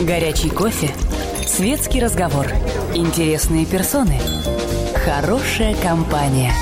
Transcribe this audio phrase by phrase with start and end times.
[0.00, 0.90] Горячий кофе.
[1.46, 2.46] Светский разговор.
[2.94, 4.18] Интересные персоны.
[5.04, 6.52] Хорошая компания.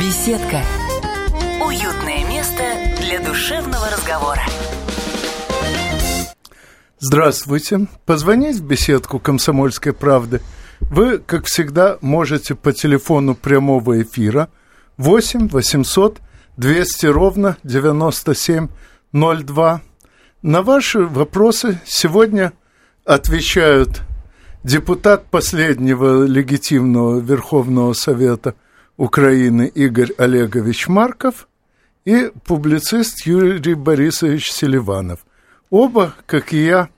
[0.00, 0.60] Беседка.
[1.64, 2.64] Уютное место
[3.00, 4.42] для душевного разговора.
[6.98, 7.86] Здравствуйте.
[8.04, 10.40] Позвонить в беседку «Комсомольской правды»
[10.80, 14.48] вы, как всегда, можете по телефону прямого эфира
[14.96, 16.18] 8 800
[16.56, 19.82] 200 ровно 9702.
[20.42, 22.54] На ваши вопросы сегодня
[23.04, 24.00] отвечают
[24.64, 28.54] депутат последнего легитимного Верховного Совета
[28.96, 31.46] Украины Игорь Олегович Марков
[32.06, 35.26] и публицист Юрий Борисович Селиванов.
[35.68, 36.88] Оба, как и я,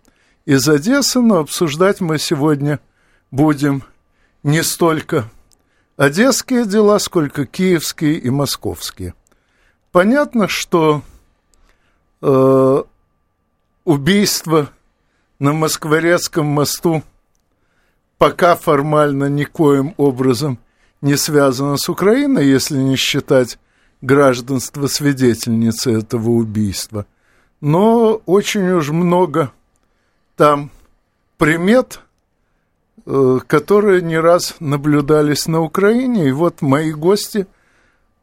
[0.45, 2.79] из Одессы, но обсуждать мы сегодня
[3.33, 3.83] будем
[4.45, 5.29] не столько
[5.97, 9.15] одесские дела, сколько киевские и московские.
[9.91, 11.03] Понятно, что
[12.21, 12.83] э,
[13.85, 14.71] убийство
[15.39, 17.03] на Москворецком мосту
[18.19, 20.59] пока формально никоим образом
[21.01, 23.59] не связано с Украиной, если не считать
[24.01, 27.07] гражданство свидетельницы этого убийства.
[27.61, 29.53] Но очень уж много
[30.37, 30.71] там
[31.39, 32.01] примет,
[33.05, 36.29] э, которые не раз наблюдались на Украине.
[36.29, 37.47] И вот мои гости–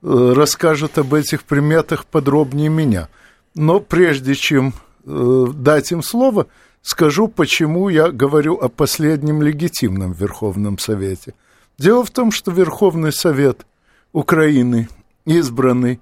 [0.01, 3.09] Э, расскажет об этих приметах подробнее меня.
[3.55, 4.73] Но прежде чем
[5.09, 6.47] э, дать им слово,
[6.81, 11.33] скажу, почему я говорю о последнем легитимном Верховном Совете.
[11.77, 13.65] Дело в том, что Верховный Совет
[14.11, 14.89] Украины,
[15.25, 15.99] избранный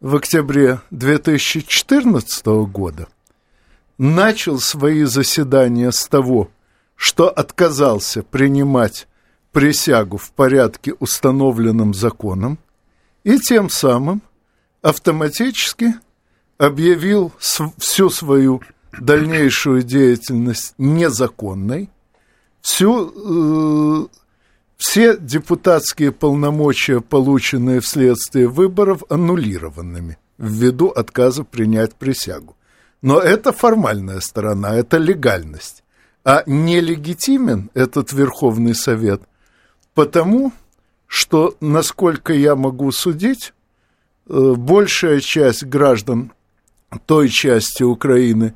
[0.00, 3.08] в октябре 2014 года,
[3.98, 6.50] начал свои заседания с того,
[6.94, 9.06] что отказался принимать
[9.52, 12.58] присягу в порядке, установленном законом,
[13.24, 14.22] и тем самым
[14.82, 15.94] автоматически
[16.58, 18.62] объявил всю свою
[18.98, 21.90] дальнейшую деятельность незаконной,
[22.60, 23.12] всю,
[24.04, 24.06] э,
[24.76, 32.56] все депутатские полномочия, полученные вследствие выборов, аннулированными ввиду отказа принять присягу.
[33.02, 35.82] Но это формальная сторона, это легальность.
[36.24, 39.22] А нелегитимен этот Верховный Совет
[39.94, 40.52] потому,
[41.06, 43.54] что, насколько я могу судить,
[44.28, 46.32] э, большая часть граждан
[46.98, 48.54] той части Украины,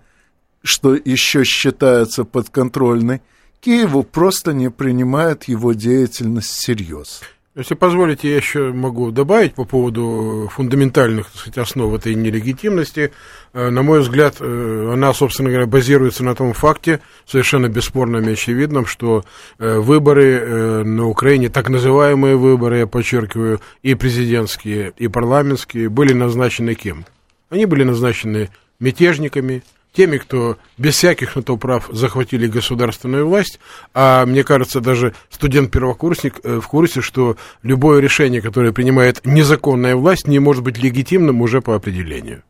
[0.62, 3.22] что еще считается подконтрольной,
[3.60, 7.20] Киеву просто не принимает его деятельность всерьез.
[7.56, 13.12] Если позволите, я еще могу добавить по поводу фундаментальных так сказать, основ этой нелегитимности.
[13.52, 18.32] Э, на мой взгляд, э, она, собственно говоря, базируется на том факте, совершенно бесспорным и
[18.32, 19.24] очевидным, что
[19.58, 26.74] э, выборы на Украине, так называемые выборы, я подчеркиваю, и президентские, и парламентские, были назначены
[26.74, 27.04] кем?
[27.50, 29.62] Они были назначены мятежниками,
[29.92, 33.58] теми, кто без всяких на то прав захватили государственную власть,
[33.92, 40.28] а мне кажется, даже студент-первокурсник э, в курсе, что любое решение, которое принимает незаконная власть,
[40.28, 42.42] не может быть легитимным уже по определению.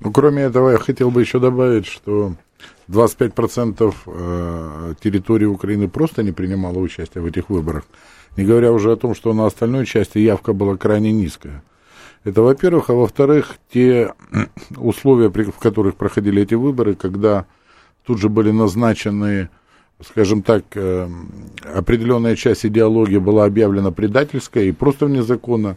[0.00, 2.34] Ну, кроме этого, я хотел бы еще добавить, что
[2.88, 7.84] 25% э, территории Украины просто не принимало участие в этих выборах,
[8.36, 11.62] не говоря уже о том, что на остальной части явка была крайне низкая.
[12.24, 14.14] Это, во-первых, а во-вторых, те
[14.76, 17.46] условия, в которых проходили эти выборы, когда
[18.06, 19.50] тут же были назначены,
[20.02, 21.08] скажем так, э,
[21.74, 25.76] определенная часть идеологии была объявлена предательской и просто вне закона.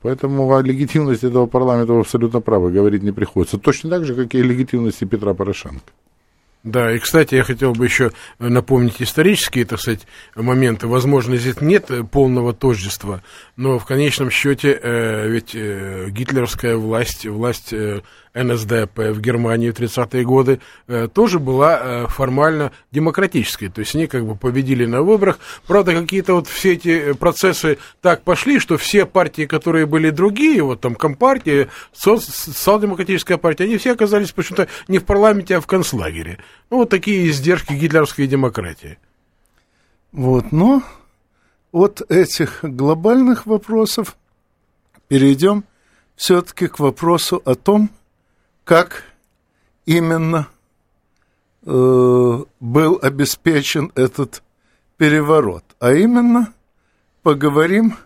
[0.00, 3.58] Поэтому о легитимности этого парламента вы абсолютно правы, говорить не приходится.
[3.58, 5.90] Точно так же, как и о легитимности Петра Порошенко.
[6.64, 8.10] Да, и, кстати, я хотел бы еще
[8.40, 10.88] напомнить исторические, так сказать, моменты.
[10.88, 13.22] Возможно, здесь нет полного тождества,
[13.56, 18.02] но в конечном счете э, ведь э, гитлеровская власть, власть э,
[18.42, 23.68] НСДАП в Германии в 30-е годы э, тоже была э, формально демократической.
[23.68, 25.38] То есть они как бы победили на выборах.
[25.66, 30.80] Правда, какие-то вот все эти процессы так пошли, что все партии, которые были другие, вот
[30.80, 36.38] там Компартия, Социал-демократическая партия, они все оказались почему-то не в парламенте, а в концлагере.
[36.70, 38.98] Ну, вот такие издержки гитлеровской демократии.
[40.12, 40.82] Вот, но
[41.72, 44.16] от этих глобальных вопросов
[45.08, 45.64] перейдем
[46.16, 47.90] все-таки к вопросу о том,
[48.68, 49.04] как
[49.86, 50.46] именно
[51.64, 54.42] э, был обеспечен этот
[54.98, 55.64] переворот.
[55.80, 56.52] А именно
[57.22, 57.96] поговорим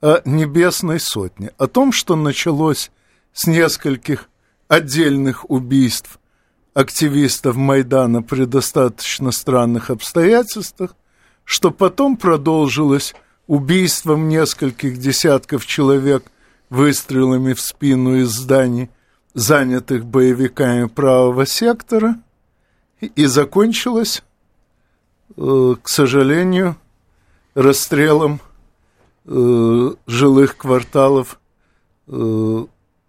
[0.00, 2.90] о Небесной Сотне, о том, что началось
[3.32, 4.28] с нескольких
[4.66, 6.18] отдельных убийств
[6.74, 10.96] активистов Майдана при достаточно странных обстоятельствах,
[11.44, 13.14] что потом продолжилось
[13.46, 16.24] убийством нескольких десятков человек
[16.68, 18.90] выстрелами в спину из зданий–
[19.34, 22.16] занятых боевиками правого сектора,
[23.00, 24.22] и закончилось,
[25.36, 26.76] э, к сожалению,
[27.54, 28.40] расстрелом
[29.26, 31.38] э, жилых кварталов
[32.06, 32.64] э,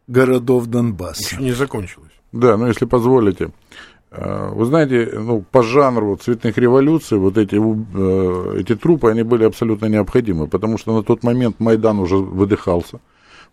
[0.08, 1.36] городов Донбасса.
[1.36, 2.12] Еще не закончилось.
[2.32, 3.52] Да, но если позволите.
[4.12, 7.56] Вы знаете, ну, по жанру цветных революций вот эти,
[8.58, 13.02] эти трупы, они были абсолютно необходимы, потому что на тот момент Майдан уже выдыхался,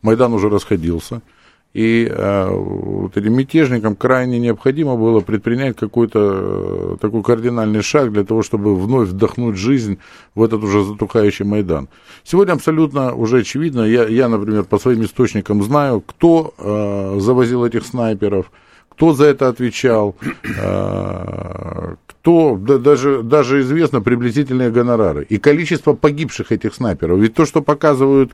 [0.03, 1.21] Майдан уже расходился,
[1.75, 8.25] и э, вот этим мятежникам крайне необходимо было предпринять какой-то э, такой кардинальный шаг для
[8.25, 9.99] того, чтобы вновь вдохнуть жизнь
[10.35, 11.89] в этот уже затухающий Майдан.
[12.25, 17.87] Сегодня абсолютно уже очевидно, я, я например, по своим источникам знаю, кто э, завозил этих
[17.87, 18.53] снайперов,
[18.91, 20.15] кто за это отвечал,
[20.45, 27.19] э, кто, да, даже, даже известно приблизительные гонорары и количество погибших этих снайперов.
[27.19, 28.33] Ведь то, что показывают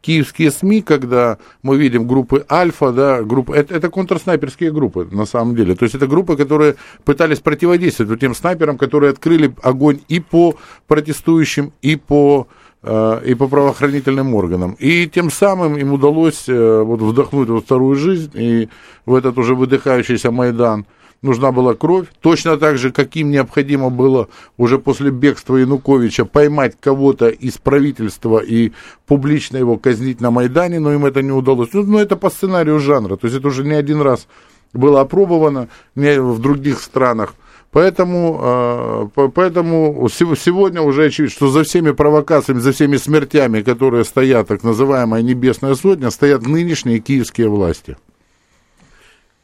[0.00, 5.56] киевские СМИ, когда мы видим группы Альфа, да, группы, это, это контрснайперские группы на самом
[5.56, 5.74] деле.
[5.74, 10.56] То есть это группы, которые пытались противодействовать тем снайперам, которые открыли огонь и по
[10.86, 12.46] протестующим, и по
[12.82, 14.76] э, и по правоохранительным органам.
[14.78, 18.68] И тем самым им удалось э, вот, вдохнуть во вторую жизнь и
[19.06, 20.86] в этот уже выдыхающийся Майдан
[21.22, 27.28] нужна была кровь, точно так же, каким необходимо было уже после бегства Януковича поймать кого-то
[27.28, 28.72] из правительства и
[29.06, 31.70] публично его казнить на Майдане, но им это не удалось.
[31.72, 34.26] Ну, ну это по сценарию жанра, то есть это уже не один раз
[34.72, 37.34] было опробовано не в других странах.
[37.72, 44.48] Поэтому, э, поэтому сегодня уже очевидно, что за всеми провокациями, за всеми смертями, которые стоят,
[44.48, 47.96] так называемая небесная сотня, стоят нынешние киевские власти.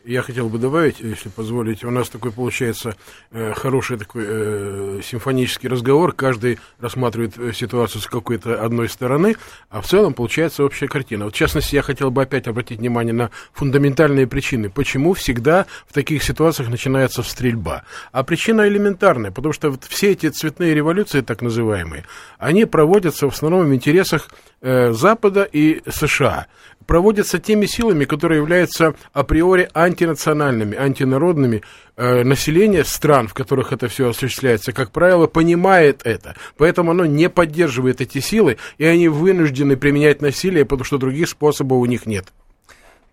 [0.05, 2.97] Я хотел бы добавить, если позволите, у нас такой получается
[3.31, 9.37] э, хороший такой э, симфонический разговор, каждый рассматривает э, ситуацию с какой-то одной стороны,
[9.71, 11.27] а в целом получается общая картина.
[11.27, 15.93] Вот, в частности, я хотел бы опять обратить внимание на фундаментальные причины, почему всегда в
[15.93, 17.85] таких ситуациях начинается стрельба.
[18.11, 22.05] А причина элементарная, потому что вот все эти цветные революции, так называемые,
[22.39, 24.31] они проводятся в основном в интересах
[24.63, 26.49] э, Запада и США
[26.83, 31.63] проводятся теми силами, которые являются априори антинациональными, антинародными.
[31.97, 36.35] Э, население стран, в которых это все осуществляется, как правило, понимает это.
[36.57, 41.79] Поэтому оно не поддерживает эти силы, и они вынуждены применять насилие, потому что других способов
[41.79, 42.33] у них нет.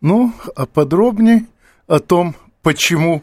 [0.01, 1.45] Ну, а подробнее
[1.87, 3.21] о том, почему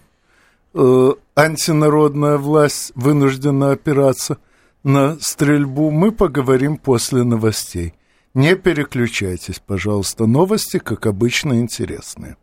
[0.74, 4.38] э, антинародная власть вынуждена опираться
[4.84, 7.94] на стрельбу, мы поговорим после новостей.
[8.34, 10.26] Не переключайтесь, пожалуйста.
[10.26, 12.36] Новости, как обычно, интересные.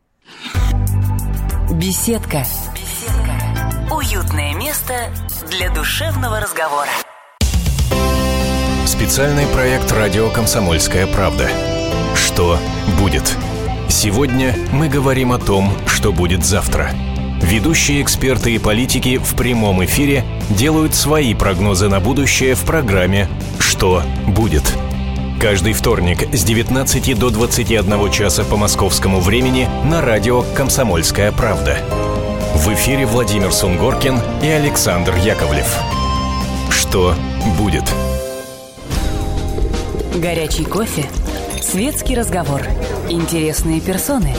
[1.72, 2.44] Беседка.
[2.76, 3.96] Беседка.
[3.96, 4.94] Уютное место
[5.50, 6.90] для душевного разговора.
[8.86, 11.50] Специальный проект «Радио Комсомольская правда».
[12.16, 12.60] Что
[13.00, 13.38] будет?
[13.88, 16.92] Сегодня мы говорим о том, что будет завтра.
[17.42, 23.30] Ведущие эксперты и политики в прямом эфире делают свои прогнозы на будущее в программе
[23.60, 24.64] «Что будет?».
[25.44, 31.80] Каждый вторник с 19 до 21 часа по московскому времени на радио «Комсомольская правда».
[32.56, 35.68] В эфире Владимир Сунгоркин и Александр Яковлев.
[36.70, 37.14] Что
[37.58, 37.84] будет?
[40.16, 41.04] Горячий кофе,
[41.62, 42.62] светский разговор,
[43.10, 44.34] интересные персоны,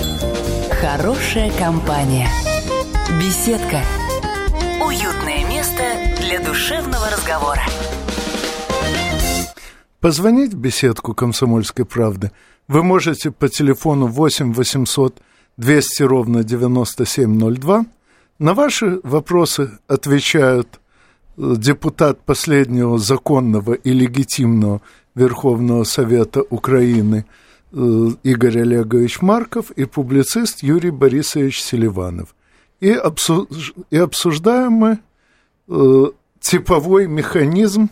[0.80, 2.30] хорошая компания,
[3.20, 3.82] беседка,
[4.82, 5.82] уютное место
[6.22, 7.60] для душевного разговора.
[10.04, 12.30] Позвонить в беседку «Комсомольской правды»
[12.68, 15.22] вы можете по телефону 8 800
[15.56, 17.86] 200 ровно 9702.
[18.38, 20.68] На ваши вопросы отвечают
[21.38, 24.82] э, депутат последнего законного и легитимного
[25.14, 27.24] Верховного Совета Украины
[27.72, 32.34] э, Игорь Олегович Марков и публицист Юрий Борисович Селиванов.
[32.78, 33.72] И, обсуж...
[33.90, 34.98] и обсуждаем мы
[35.68, 36.04] э,
[36.40, 37.88] типовой механизм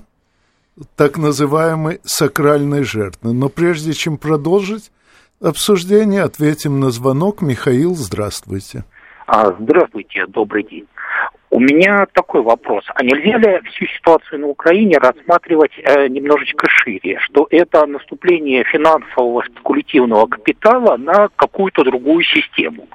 [0.97, 3.33] так называемой сакральной жертвы.
[3.33, 4.91] Но прежде чем продолжить
[5.41, 7.43] обсуждение, ответим на звонок.
[7.43, 8.85] Михаил, здравствуйте.
[9.26, 10.87] А, здравствуйте, добрый день.
[11.50, 12.83] У меня такой вопрос.
[12.95, 19.43] А нельзя ли всю ситуацию на Украине рассматривать э, немножечко шире, что это наступление финансового
[19.43, 22.88] спекулятивного капитала на какую-то другую систему?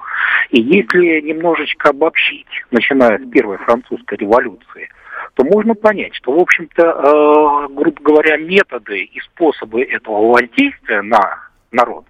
[0.49, 4.89] И если немножечко обобщить, начиная с первой французской революции,
[5.37, 11.49] то можно понять, что, в общем-то, э, грубо говоря, методы и способы этого воздействия на
[11.71, 12.05] народ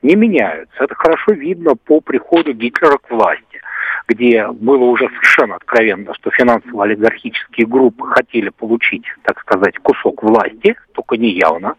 [0.00, 0.84] не меняются.
[0.84, 3.60] Это хорошо видно по приходу Гитлера к власти,
[4.08, 11.18] где было уже совершенно откровенно, что финансово-олигархические группы хотели получить, так сказать, кусок власти, только
[11.18, 11.74] не явно.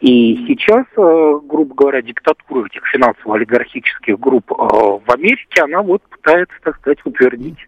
[0.00, 6.54] И сейчас, э, грубо говоря, диктатура этих финансово-олигархических групп э, в Америке, она вот пытается,
[6.62, 7.58] так сказать, утвердить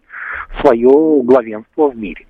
[0.59, 2.25] свое главенство в мире.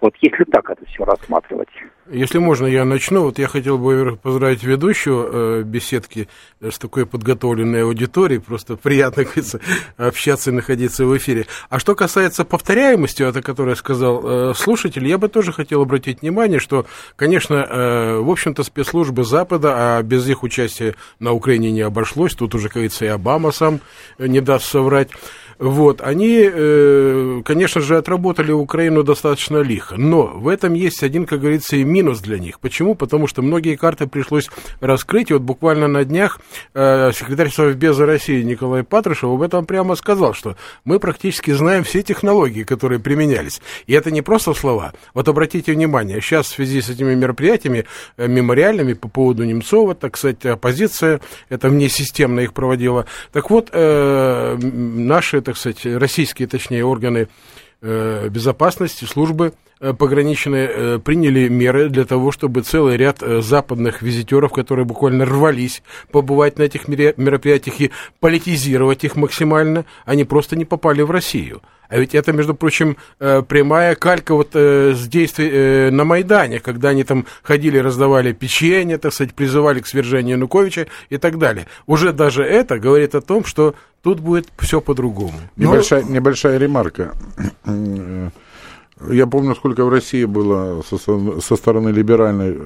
[0.00, 1.68] Вот если так это все рассматривать.
[2.10, 3.24] Если можно, я начну.
[3.24, 6.28] Вот я хотел бы поздравить ведущую э, беседки
[6.60, 8.40] с такой подготовленной аудиторией.
[8.40, 9.60] Просто приятно, кажется,
[9.96, 11.46] общаться и находиться в эфире.
[11.68, 16.60] А что касается повторяемости, это которое сказал э, слушатель, я бы тоже хотел обратить внимание,
[16.60, 16.86] что,
[17.16, 22.34] конечно, э, в общем-то, спецслужбы Запада, а без их участия на Украине не обошлось.
[22.34, 23.80] Тут уже, говорится, и Обама сам
[24.18, 25.10] не даст соврать.
[25.58, 31.40] Вот, они, э, конечно же, отработали Украину достаточно лихо, но в этом есть один, как
[31.40, 32.60] говорится, и минус для них.
[32.60, 32.94] Почему?
[32.94, 34.50] Потому что многие карты пришлось
[34.80, 36.40] раскрыть, и вот буквально на днях
[36.74, 42.02] э, секретарь Совбеза России Николай Патрушев об этом прямо сказал, что мы практически знаем все
[42.02, 43.62] технологии, которые применялись.
[43.86, 44.92] И это не просто слова.
[45.14, 47.86] Вот обратите внимание, сейчас в связи с этими мероприятиями
[48.18, 53.06] э, мемориальными по поводу Немцова, так сказать, оппозиция, это внесистемно их проводила.
[53.32, 57.26] Так вот, наши так сказать, российские, точнее, органы э,
[57.82, 64.84] безопасности, службы э, пограничные э, приняли меры для того, чтобы целый ряд западных визитеров, которые
[64.84, 67.90] буквально рвались побывать на этих мероприятиях и
[68.20, 71.62] политизировать их максимально, они просто не попали в Россию.
[71.88, 76.60] А ведь это, между прочим, э, прямая калька вот э, с действий э, на Майдане,
[76.60, 81.66] когда они там ходили, раздавали печенье, так сказать, призывали к свержению Януковича и так далее.
[81.86, 83.74] Уже даже это говорит о том, что
[84.06, 85.32] тут будет все по-другому.
[85.56, 86.10] Небольшая, Но...
[86.10, 87.12] небольшая ремарка.
[89.10, 92.56] Я помню, сколько в России было со, со стороны либеральной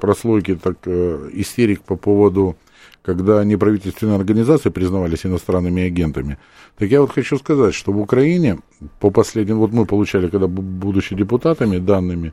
[0.00, 0.88] прослойки так
[1.34, 2.56] истерик по поводу
[3.02, 6.38] когда неправительственные организации признавались иностранными агентами.
[6.76, 8.58] Так я вот хочу сказать, что в Украине,
[8.98, 12.32] по последним, вот мы получали, когда будучи депутатами, данными,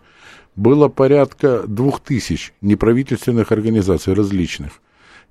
[0.55, 4.71] было порядка двух тысяч неправительственных организаций различных.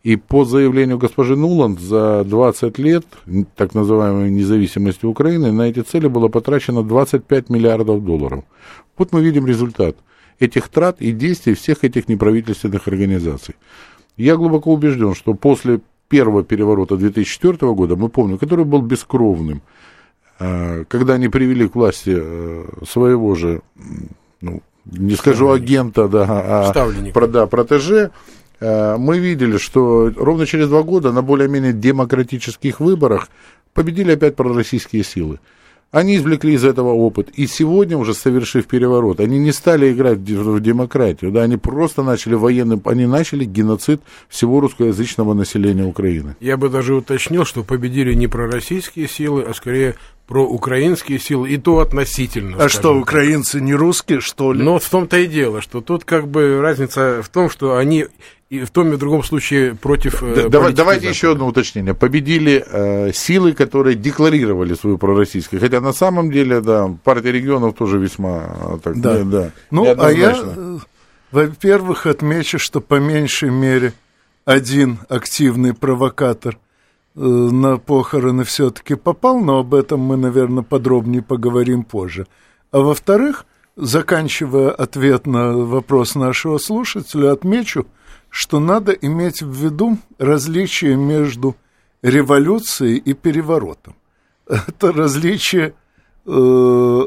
[0.03, 3.07] И по заявлению госпожи Нуланд за 20 лет
[3.55, 8.45] так называемой независимости Украины на эти цели было потрачено 25 миллиардов долларов.
[8.99, 9.97] Вот мы видим результат
[10.41, 13.55] этих трат и действий всех этих неправительственных организаций.
[14.17, 19.63] Я глубоко убежден, что после первого переворота 2004 года, мы помним, который был бескровным,
[20.41, 23.63] э, когда они привели к власти э, своего же,
[24.41, 28.11] ну, не скажу агента, да, а про, да, протеже,
[28.63, 33.29] мы видели, что ровно через два года на более-менее демократических выборах
[33.75, 35.41] победили опять пророссийские силы.
[35.91, 37.29] Они извлекли из этого опыт.
[37.35, 42.35] И сегодня, уже совершив переворот, они не стали играть в демократию, да, они просто начали
[42.35, 44.01] военным, они начали геноцид
[44.31, 46.35] всего русскоязычного населения Украины.
[46.41, 51.57] Я бы даже уточнил, что победили не пророссийские силы, а скорее про украинские силы, и
[51.59, 52.57] то относительно.
[52.63, 54.63] А что, украинцы не русские, что ли?
[54.63, 58.07] Но в том-то и дело, что тут как бы разница в том, что они
[58.53, 60.23] и в том и в другом случае против...
[60.23, 61.09] Э, да, давайте Запада.
[61.09, 61.95] еще одно уточнение.
[61.95, 65.59] Победили э, силы, которые декларировали свою пророссийскую.
[65.59, 68.45] Хотя на самом деле, да, партия регионов тоже весьма...
[68.45, 69.19] А, так, да.
[69.19, 70.79] Не, да ну, а я, э,
[71.31, 73.95] во-первых, отмечу, что по меньшей мере
[74.45, 76.72] один активный провокатор э,
[77.15, 82.27] на похороны все-таки попал, но об этом мы, наверное, подробнее поговорим позже.
[82.71, 87.87] А во-вторых, заканчивая ответ на вопрос нашего слушателя, отмечу,
[88.29, 91.57] что надо иметь в виду различие между
[92.03, 93.95] революцией и переворотом.
[94.47, 95.75] Это различие
[96.27, 97.07] э,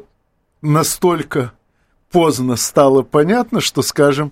[0.61, 1.51] настолько
[2.11, 4.31] поздно стало понятно, что, скажем,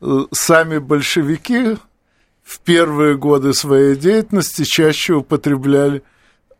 [0.00, 1.76] э, сами большевики
[2.44, 6.02] в первые годы своей деятельности чаще употребляли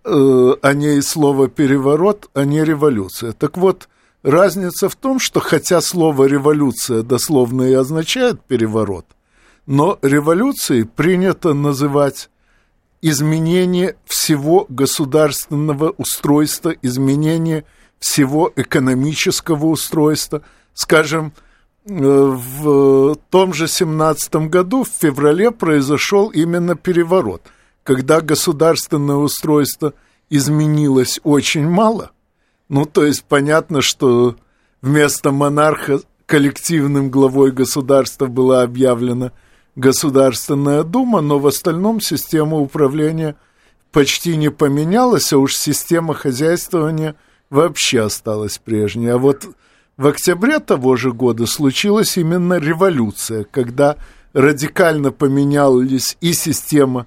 [0.05, 3.33] э, о ней слово «переворот», а не «революция».
[3.33, 3.89] Так вот,
[4.23, 9.05] разница в том, что хотя слово «революция» дословно и означает «переворот»,
[9.67, 12.31] но революцией принято называть
[13.03, 17.65] изменение всего государственного устройства, изменение
[17.99, 20.41] всего экономического устройства.
[20.73, 21.35] Скажем,
[21.85, 27.43] в том же 17 году, в феврале, произошел именно переворот,
[27.83, 29.93] когда государственное устройство
[30.31, 32.13] изменилось очень мало.
[32.69, 34.37] Ну, то есть понятно, что
[34.81, 39.33] вместо монарха коллективным главой государства была объявлена
[39.77, 43.37] Государственная Дума, но в остальном система управления
[43.93, 47.17] почти не поменялась, а уж система хозяйствования
[47.51, 49.09] вообще осталась прежней.
[49.09, 49.49] А вот
[49.97, 53.97] в октябре того же года случилась именно революция, когда
[54.33, 57.07] радикально поменялись и система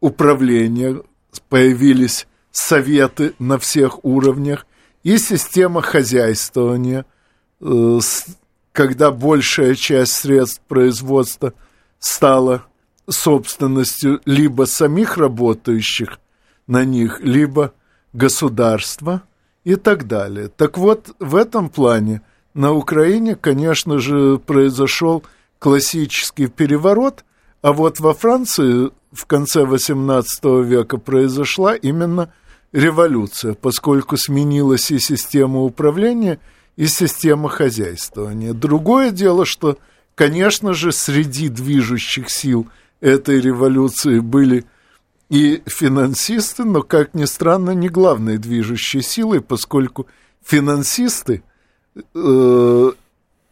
[0.00, 1.02] управления,
[1.48, 4.66] появились советы на всех уровнях,
[5.02, 7.06] и система хозяйствования,
[7.60, 7.98] э,
[8.72, 11.54] когда большая часть средств производства–
[12.02, 12.66] стала
[13.08, 16.18] собственностью либо самих работающих
[16.66, 17.72] на них, либо
[18.12, 19.22] государства.
[19.64, 20.48] И так далее.
[20.48, 22.22] Так вот, в этом плане
[22.54, 25.22] на Украине, конечно же, произошел
[25.58, 27.24] классический переворот,
[27.62, 32.32] а вот во Франции в конце XVIII века произошла именно
[32.72, 36.38] революция, поскольку сменилась и система управления,
[36.76, 38.54] и система хозяйствования.
[38.54, 39.78] Другое дело, что,
[40.14, 42.66] конечно же, среди движущих сил
[43.00, 44.64] этой революции были
[45.28, 50.06] и финансисты, но, как ни странно, не главной движущей силой, поскольку
[50.44, 51.42] финансисты
[52.14, 52.92] э,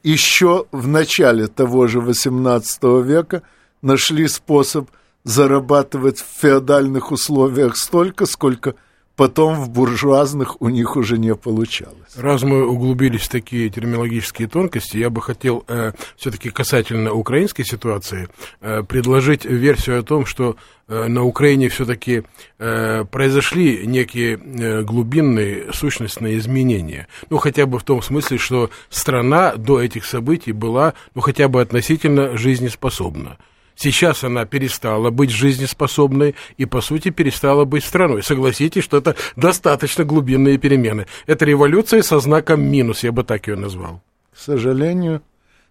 [0.03, 3.43] еще в начале того же XVIII века
[3.83, 4.91] нашли способ
[5.25, 8.75] зарабатывать в феодальных условиях столько, сколько–
[9.21, 12.17] потом в буржуазных у них уже не получалось.
[12.17, 18.31] Раз мы углубились в такие терминологические тонкости, я бы хотел э, все-таки касательно украинской ситуации
[18.63, 20.57] э, предложить версию о том, что
[20.89, 22.23] э, на Украине все-таки
[22.59, 27.07] э, произошли некие э, глубинные сущностные изменения.
[27.29, 31.61] Ну, хотя бы в том смысле, что страна до этих событий была, ну, хотя бы
[31.61, 33.37] относительно жизнеспособна.
[33.83, 38.23] Сейчас она перестала быть жизнеспособной и, по сути, перестала быть страной.
[38.23, 41.07] Согласитесь, что это достаточно глубинные перемены.
[41.27, 44.03] Это революция со знаком минус, я бы так ее назвал.
[44.35, 45.23] К сожалению,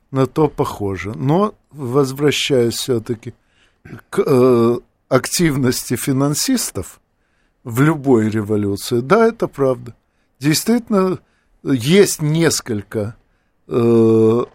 [0.10, 1.14] на то похоже.
[1.14, 3.36] Но, возвращаясь все-таки
[4.10, 7.00] к э, активности финансистов
[7.64, 9.94] в любой революции, да, это правда.
[10.40, 11.20] Действительно,
[11.62, 13.16] есть несколько
[13.68, 14.46] э,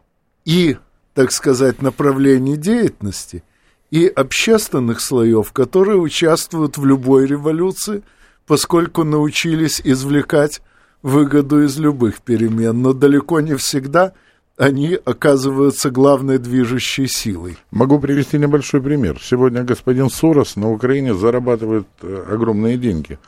[0.44, 0.76] и
[1.14, 3.42] так сказать, направлений деятельности
[3.90, 8.02] и общественных слоев, которые участвуют в любой революции,
[8.46, 10.60] поскольку научились извлекать
[11.02, 14.12] выгоду из любых перемен, но далеко не всегда
[14.56, 17.56] они оказываются главной движущей силой.
[17.70, 19.18] Могу привести небольшой пример.
[19.20, 23.18] Сегодня господин Сорос на Украине зарабатывает э, огромные деньги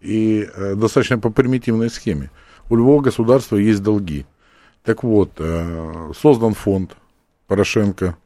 [0.00, 2.30] и э, достаточно по примитивной схеме.
[2.68, 4.26] У любого государства есть долги.
[4.84, 6.94] Так вот, э, создан фонд,
[7.46, 8.16] Порошенко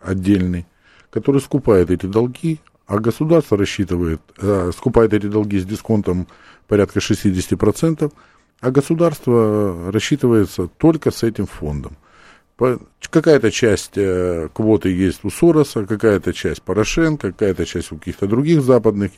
[0.00, 0.66] отдельный,
[1.10, 6.26] который скупает эти долги, а государство рассчитывает, э, скупает эти долги с дисконтом
[6.66, 8.12] порядка 60%,
[8.60, 11.96] а государство рассчитывается только с этим фондом.
[13.08, 18.62] Какая-то часть э, квоты есть у Сороса, какая-то часть Порошенко, какая-то часть у каких-то других
[18.62, 19.12] западных.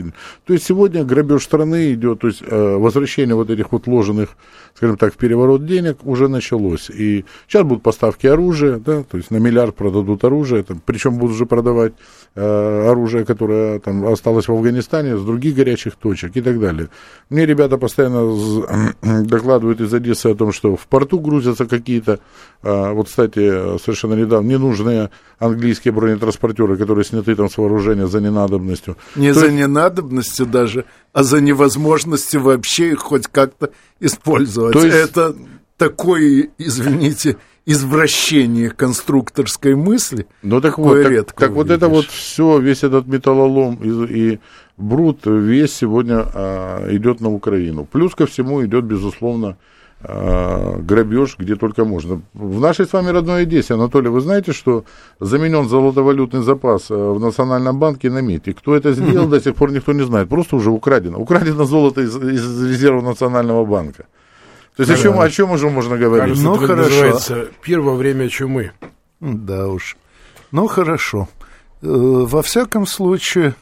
[0.46, 4.30] То есть сегодня грабеж страны идет, то есть э, возвращение вот этих вот ложенных,
[4.74, 6.88] скажем так, в переворот денег уже началось.
[6.88, 11.34] И сейчас будут поставки оружия, да, то есть на миллиард продадут оружие, там, причем будут
[11.34, 11.92] уже продавать
[12.34, 16.88] э, оружие, которое там осталось в Афганистане, с других горячих точек и так далее.
[17.28, 18.92] Мне ребята постоянно
[19.24, 22.20] докладывают из Одессы о том, что в порту грузятся какие-то,
[22.62, 28.96] вот, кстати, совершенно недавно, ненужные английские бронетранспортеры, которые сняты там с вооружения за ненадобностью.
[29.16, 29.58] Не То за есть...
[29.58, 34.72] ненадобностью даже, а за невозможностью вообще их хоть как-то использовать.
[34.72, 34.96] То есть...
[34.96, 35.34] Это
[35.76, 40.26] такое, извините, извращение конструкторской мысли.
[40.42, 44.40] Ну так вот, так, так вот это вот все, весь этот металлолом и, и
[44.76, 47.84] бруд, весь сегодня а, идет на Украину.
[47.84, 49.56] Плюс ко всему идет, безусловно,
[50.04, 52.22] грабеж где только можно.
[52.34, 54.84] В нашей с вами родной Одессе, Анатолий, вы знаете, что
[55.20, 58.52] заменен золотовалютный запас а, в Национальном банке на МИДе.
[58.52, 60.28] Кто это сделал, до сих пор никто не знает.
[60.28, 61.18] Просто уже украдено.
[61.18, 64.06] Украдено золото из, из резерва Национального банка.
[64.76, 64.98] То есть да.
[64.98, 66.30] о, чем, о чем уже можно говорить?
[66.30, 66.76] Кажется, ну, хорошо.
[66.76, 68.72] называется первое время чумы.
[69.20, 69.96] Да уж.
[70.50, 71.28] Ну, хорошо.
[71.82, 73.54] Э, во всяком случае,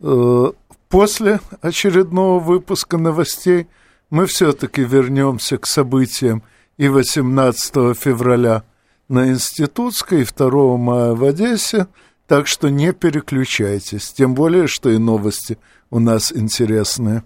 [0.00, 0.52] э,
[0.88, 3.68] после очередного выпуска новостей–
[4.10, 6.42] мы все-таки вернемся к событиям
[6.76, 8.64] и 18 февраля
[9.08, 11.86] на Институтской, и 2 мая в Одессе,
[12.26, 15.58] так что не переключайтесь, тем более, что и новости
[15.90, 17.24] у нас интересные.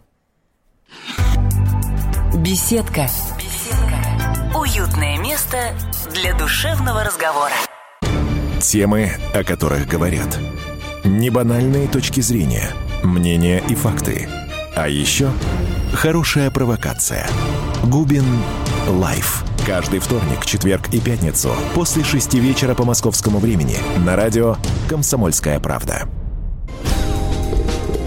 [2.38, 3.08] Беседка.
[3.38, 4.58] Беседка.
[4.58, 5.76] Уютное место
[6.14, 7.52] для душевного разговора.
[8.60, 10.38] Темы, о которых говорят.
[11.04, 12.70] Небанальные точки зрения,
[13.02, 14.28] мнения и факты.
[14.74, 15.30] А еще
[15.94, 17.26] Хорошая провокация.
[17.84, 18.24] Губин
[18.88, 19.44] Live.
[19.64, 24.56] Каждый вторник, четверг и пятницу после шести вечера по московскому времени на радио
[24.88, 26.08] «Комсомольская правда».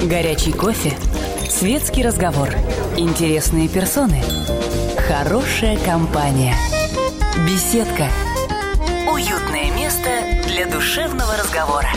[0.03, 0.93] Горячий кофе,
[1.49, 2.49] светский разговор,
[2.97, 4.21] интересные персоны,
[5.07, 6.55] хорошая компания,
[7.49, 8.09] беседка,
[9.11, 10.09] уютное место
[10.45, 11.89] для душевного разговора.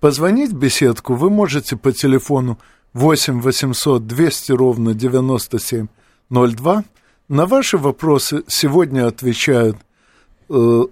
[0.00, 2.58] Позвонить в беседку вы можете по телефону
[2.94, 6.84] 8 800 200 ровно 9702.
[7.28, 9.76] На ваши вопросы сегодня отвечают
[10.48, 10.84] э,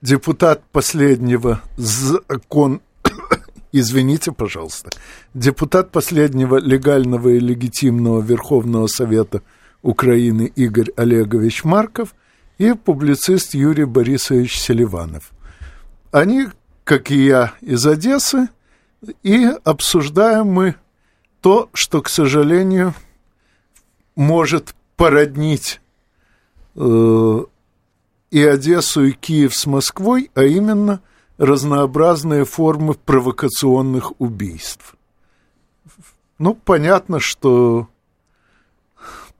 [0.00, 2.80] депутат последнего закон
[3.72, 4.90] извините, пожалуйста,
[5.34, 9.42] депутат последнего легального и легитимного Верховного Совета
[9.82, 12.14] Украины Игорь Олегович Марков
[12.58, 15.32] и публицист Юрий Борисович Селиванов.
[16.10, 16.46] Они,
[16.84, 18.48] как и я, из Одессы,
[19.22, 20.76] и обсуждаем мы
[21.46, 22.92] то, что, к сожалению,
[24.16, 25.80] может породнить
[26.74, 27.44] э,
[28.32, 31.02] и Одессу, и Киев с Москвой, а именно
[31.38, 34.96] разнообразные формы провокационных убийств.
[36.40, 37.86] Ну, понятно, что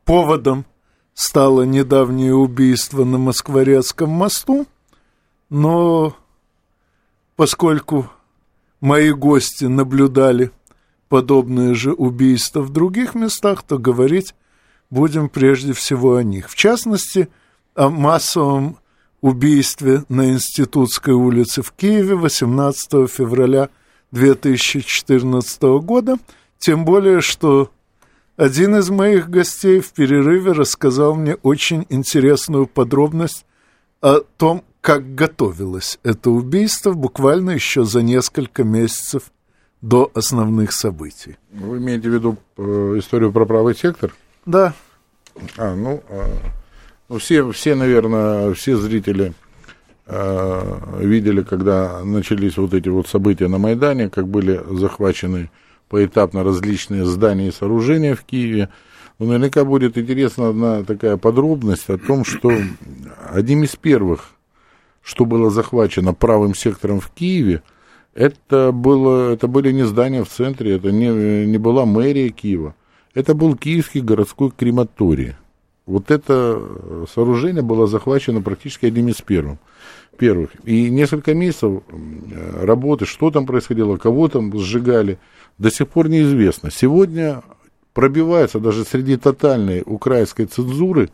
[0.05, 0.64] поводом
[1.12, 4.69] стало недавнее убийство на Москворецком мосту,
[5.51, 6.16] но
[7.35, 8.09] поскольку
[8.81, 10.53] мои гости наблюдали
[11.09, 14.35] подобные же убийства в других местах, то говорить
[14.90, 16.51] будем прежде всего о них.
[16.51, 17.29] В частности,
[17.75, 18.79] о массовом
[19.21, 23.71] убийстве на Институтской улице в Киеве 18 февраля
[24.12, 26.16] 2014 года,
[26.59, 27.71] тем более, что
[28.37, 33.47] один из моих гостей в перерыве рассказал мне очень интересную подробность
[34.01, 39.33] о том, как готовилось это убийство буквально еще за несколько месяцев
[39.83, 41.37] до основных событий.
[41.53, 44.15] Вы имеете в виду э, историю про правый сектор?
[44.45, 44.75] Да.
[45.57, 46.27] А, ну, э,
[47.09, 49.35] ну все, все, наверное, все зрители
[50.07, 55.51] э, видели, когда начались вот эти вот события на Майдане, как были захвачены
[55.89, 58.71] поэтапно различные здания и сооружения в Киеве.
[59.19, 62.53] Но наверняка будет интересна одна такая подробность о том, что
[63.31, 64.31] одним из первых,
[65.03, 67.62] что было захвачено правым сектором в Киеве,
[68.17, 72.75] это, было, это были не здания в центре, это не, не была мэрия Киева,
[73.15, 75.35] это был Киевский городской крематорий.
[75.85, 76.61] Вот это
[77.15, 79.59] сооружение было захвачено практически одним из первых.
[80.19, 80.51] первых.
[80.65, 81.83] И несколько месяцев
[82.61, 85.19] работы, что там происходило, кого там сжигали,
[85.59, 86.71] до сих пор неизвестно.
[86.73, 87.43] Сегодня
[87.93, 91.11] пробивается даже среди тотальной украинской цензуры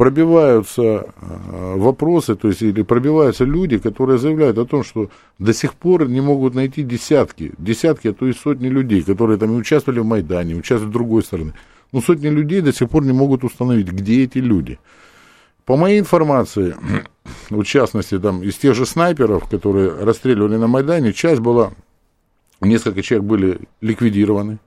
[0.00, 5.74] пробиваются э, вопросы, то есть или пробиваются люди, которые заявляют о том, что до сих
[5.74, 10.06] пор не могут найти десятки, десятки, а то и сотни людей, которые там участвовали в
[10.06, 11.52] Майдане, участвовали с другой стороны.
[11.92, 14.78] Но сотни людей до сих пор не могут установить, где эти люди.
[15.66, 16.74] По моей информации,
[17.50, 21.72] в частности, там, из тех же снайперов, которые расстреливали на Майдане, часть была,
[22.62, 24.60] несколько человек были ликвидированы,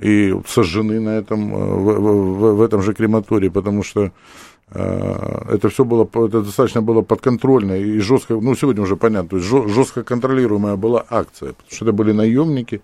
[0.00, 4.12] и сожжены на этом, э, в, в, в этом же крематории, потому что
[4.70, 9.48] это все было, это достаточно было подконтрольно и жестко, ну, сегодня уже понятно, то есть
[9.74, 12.82] жестко контролируемая была акция, потому что это были наемники.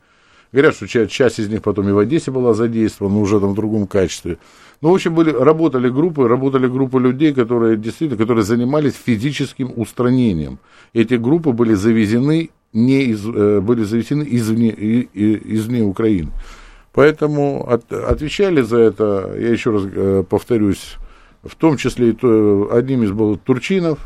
[0.53, 3.51] Говорят, что часть, часть из них потом и в Одессе была задействована, но уже там
[3.51, 4.39] в другом качестве.
[4.81, 10.61] Ну, в общем, были, работали группы, работали группы людей, которые действительно, которые занимались физическим устранением.
[10.93, 16.31] Эти группы были завезены, не из, э, были завезены извне, извне Украины.
[16.93, 20.97] Поэтому от, отвечали за это, я еще раз э, повторюсь,
[21.45, 22.17] в том числе и
[22.71, 23.99] одним из был Турчинов,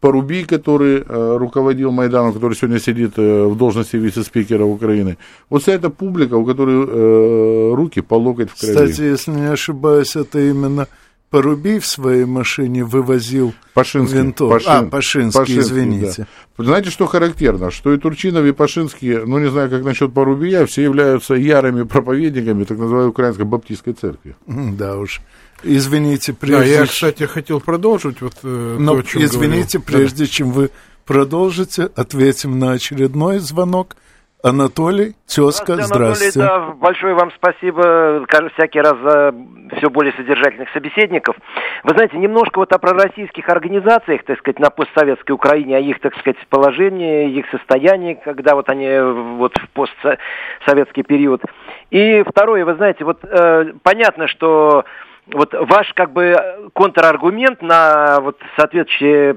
[0.00, 5.18] Порубий, который э, руководил Майданом, который сегодня сидит э, в должности вице-спикера Украины.
[5.50, 8.72] Вот вся эта публика, у которой э, руки по локоть в крови.
[8.72, 10.88] Кстати, если не ошибаюсь, это именно
[11.30, 14.54] Порубий в своей машине вывозил Пашинский, винтовку.
[14.54, 16.26] Пашин, а, Пашинский, Пашинский извините.
[16.58, 16.64] Да.
[16.64, 17.70] Знаете, что характерно?
[17.70, 22.64] Что и Турчинов, и Пашинский, ну, не знаю, как насчет Порубия, все являются ярыми проповедниками
[22.64, 24.34] так называемой Украинской Баптистской церкви.
[24.46, 25.20] Да уж.
[25.62, 26.74] Извините, прежде...
[26.76, 29.98] Да, я, кстати, хотел продолжить вот э, Но, то, о чем извините, говорил.
[29.98, 30.30] прежде да.
[30.30, 30.70] чем вы
[31.06, 33.96] продолжите, ответим на очередной звонок.
[34.42, 36.30] Анатолий, тезка, здравствуйте.
[36.30, 36.40] здравствуйте.
[36.40, 39.34] Анатолий, да, большое вам спасибо, всякий раз за
[39.76, 41.36] все более содержательных собеседников.
[41.84, 46.16] Вы знаете, немножко вот о пророссийских организациях, так сказать, на постсоветской Украине, о их, так
[46.18, 48.88] сказать, положении, их состоянии, когда вот они
[49.36, 51.42] вот в постсоветский период.
[51.90, 54.84] И второе, вы знаете, вот э, понятно, что
[55.32, 56.36] вот ваш как бы
[56.72, 59.36] контраргумент на вот соответствующее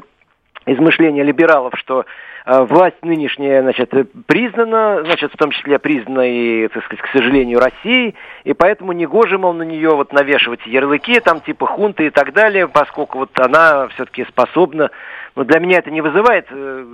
[0.66, 2.06] измышления либералов, что
[2.46, 3.92] власть нынешняя, значит,
[4.26, 9.38] признана, значит, в том числе признана и, так сказать, к сожалению, Россией, и поэтому негоже,
[9.38, 13.88] мол, на нее вот навешивать ярлыки, там, типа хунты и так далее, поскольку вот она
[13.90, 14.92] все-таки способна.
[15.36, 16.86] Ну, для меня это не вызывает, э,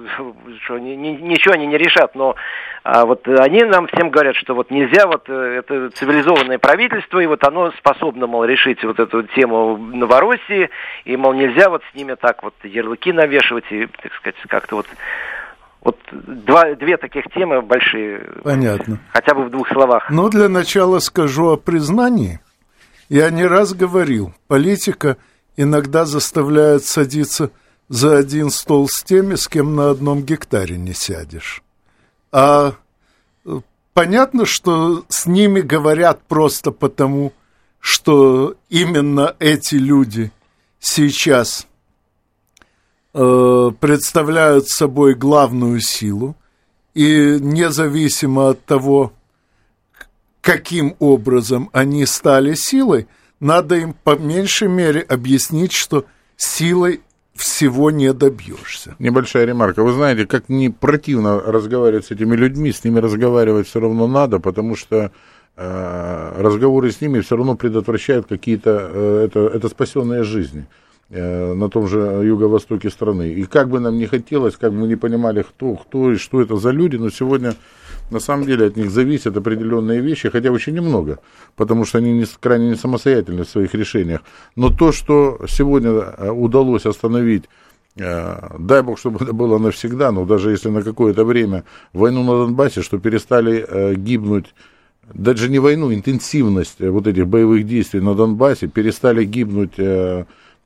[0.64, 2.36] что ни, ничего они не решат, но
[2.84, 7.26] а вот они нам всем говорят, что вот нельзя, вот э, это цивилизованное правительство, и
[7.26, 10.70] вот оно способно, мол, решить вот эту тему Новороссии,
[11.04, 14.88] и, мол, нельзя вот с ними так вот ярлыки навешивать и, так сказать, как-то вот
[15.82, 18.20] вот два, две таких темы большие.
[18.44, 19.00] Понятно.
[19.14, 20.10] Хотя бы в двух словах.
[20.10, 22.40] Ну, для начала скажу о признании.
[23.08, 25.18] Я не раз говорил, политика
[25.58, 27.52] иногда заставляет садиться
[27.88, 31.64] за один стол с теми, с кем на одном гектаре не сядешь.
[32.32, 32.74] А
[33.94, 37.34] понятно, что с ними говорят просто потому,
[37.80, 40.32] что именно эти люди
[40.80, 41.68] сейчас
[43.14, 46.36] э, представляют собой главную силу,
[46.94, 49.14] и независимо от того,
[50.42, 53.08] каким образом они стали силой,
[53.40, 57.02] надо им по меньшей мере объяснить, что силой
[57.36, 58.96] всего не добьешься.
[59.00, 59.84] Небольшая ремарка.
[59.84, 64.40] Вы знаете, как не противно разговаривать с этими людьми, с ними разговаривать все равно надо,
[64.40, 65.12] потому что
[65.56, 70.68] э, разговоры с ними все равно предотвращают какие-то, э, это, это спасенные жизни
[71.10, 73.30] на том же юго-востоке страны.
[73.30, 76.40] И как бы нам не хотелось, как бы мы не понимали, кто, кто и что
[76.40, 77.56] это за люди, но сегодня
[78.12, 81.20] на самом деле от них зависят определенные вещи, хотя очень немного,
[81.56, 84.22] потому что они не, крайне не самостоятельны в своих решениях.
[84.56, 87.46] Но то, что сегодня э, удалось остановить
[87.98, 92.46] э, дай бог, чтобы это было навсегда, но даже если на какое-то время войну на
[92.46, 94.54] Донбассе, что перестали э, гибнуть,
[95.14, 99.74] даже не войну, интенсивность вот этих боевых действий на Донбассе, перестали гибнуть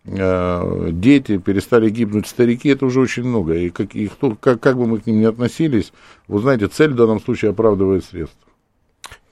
[0.06, 3.56] дети, перестали гибнуть старики, это уже очень много.
[3.56, 5.94] И, как, и кто, как, как бы мы к ним ни относились,
[6.28, 8.53] вы знаете, цель в данном случае оправдывает средства.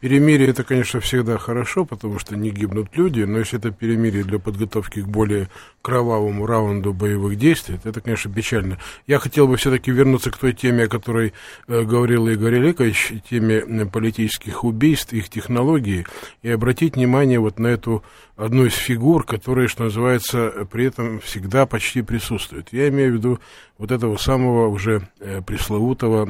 [0.02, 4.40] Перемирие это, конечно, всегда хорошо, потому что не гибнут люди, но если это перемирие для
[4.40, 5.48] подготовки к более
[5.84, 8.80] кровавому раунду боевых действий, то это, конечно, печально.
[9.06, 11.34] Я хотел бы все-таки вернуться к той теме, о которой
[11.68, 16.08] э, говорил Игорь Олегович, теме политических убийств, их технологии,
[16.42, 18.04] и обратить внимание вот на эту
[18.38, 22.70] одну из фигур, которая, что называется, при этом всегда почти присутствует.
[22.72, 23.40] Я имею в виду
[23.78, 26.28] вот этого самого уже э, пресловутого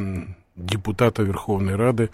[0.57, 2.09] депутата Верховной Рады,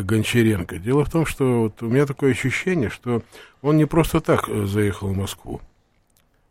[0.00, 0.78] Гончаренко.
[0.78, 3.22] Дело в том, что вот у меня такое ощущение, что
[3.60, 5.60] он не просто так э, заехал в Москву.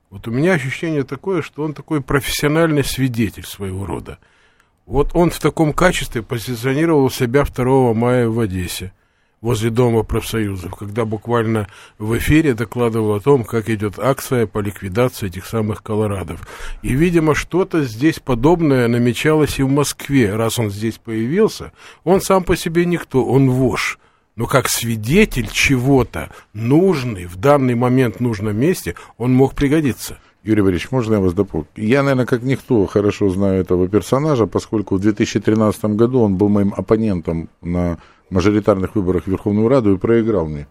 [0.10, 4.20] Вот у меня ощущение такое, что он такой профессиональный свидетель своего рода.
[4.86, 8.92] Вот он в таком качестве позиционировал себя 2 мая в Одессе
[9.42, 15.28] возле Дома профсоюзов, когда буквально в эфире докладывал о том, как идет акция по ликвидации
[15.28, 16.48] этих самых колорадов.
[16.84, 20.36] И, видимо, что-то здесь подобное намечалось и в Москве.
[20.36, 21.72] Раз он здесь появился,
[22.04, 23.98] он сам по себе никто, он вож.
[24.36, 30.20] Но как свидетель чего-то нужный, в данный момент нужном месте, он мог пригодиться.
[30.44, 31.68] Юрий Борисович, можно я вас дополню?
[31.76, 36.74] Я, наверное, как никто хорошо знаю этого персонажа, поскольку в 2013 году он был моим
[36.76, 38.00] оппонентом на
[38.32, 40.68] мажоритарных выборах в Верховную Раду и проиграл мне.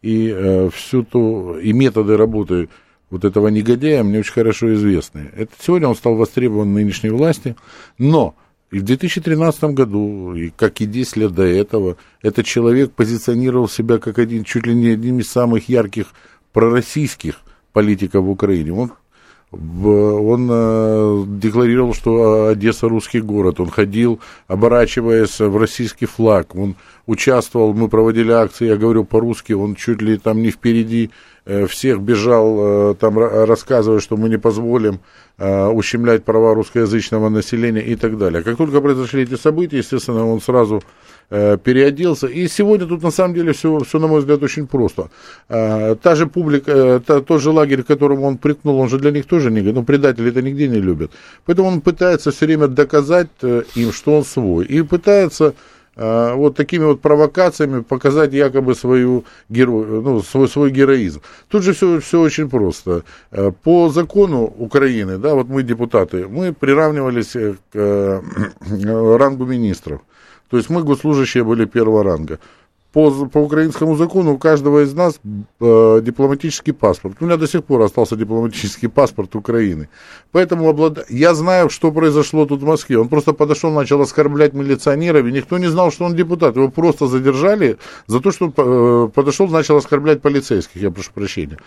[0.00, 2.70] И э, всю ту, и методы работы
[3.10, 5.30] вот этого негодяя мне очень хорошо известны.
[5.36, 7.56] Это, сегодня он стал востребован нынешней власти,
[7.98, 8.34] но
[8.70, 13.98] и в 2013 году, и как и 10 лет до этого, этот человек позиционировал себя
[13.98, 16.06] как один, чуть ли не одним из самых ярких
[16.52, 17.40] пророссийских
[17.72, 18.72] политиков в Украине.
[18.72, 18.92] Он
[19.52, 23.58] он э, декларировал, что Одесса русский город.
[23.58, 26.54] Он ходил, оборачиваясь в российский флаг.
[26.54, 31.10] Он участвовал, мы проводили акции, я говорю по-русски, он чуть ли там не впереди э,
[31.66, 35.00] всех бежал, э, там рассказывая, что мы не позволим
[35.38, 38.42] ущемлять права русскоязычного населения и так далее.
[38.42, 40.82] Как только произошли эти события, естественно, он сразу
[41.32, 42.26] Э, переоделся.
[42.26, 45.10] И сегодня тут на самом деле все, все на мой взгляд, очень просто.
[45.48, 48.98] Э, та же публика, э, та, тот же лагерь, к которому он прикнул, он же
[48.98, 49.60] для них тоже не...
[49.60, 51.12] Ну, предатели это нигде не любят.
[51.46, 53.28] Поэтому он пытается все время доказать
[53.76, 54.64] им, что он свой.
[54.64, 55.54] И пытается
[56.00, 60.00] вот такими вот провокациями показать якобы свою геро...
[60.00, 61.20] ну, свой, свой героизм.
[61.48, 63.02] Тут же все, все очень просто.
[63.62, 67.36] По закону Украины, да, вот мы депутаты, мы приравнивались
[67.72, 68.22] к
[69.18, 70.00] рангу министров.
[70.50, 72.38] То есть мы госслужащие были первого ранга.
[72.92, 75.20] По, по украинскому закону у каждого из нас
[75.60, 77.16] э, дипломатический паспорт.
[77.20, 79.88] У меня до сих пор остался дипломатический паспорт Украины.
[80.32, 81.08] Поэтому облад...
[81.08, 82.98] я знаю, что произошло тут в Москве.
[82.98, 86.56] Он просто подошел, начал оскорблять милиционеров, и никто не знал, что он депутат.
[86.56, 91.58] Его просто задержали за то, что он э, подошел, начал оскорблять полицейских, я прошу прощения.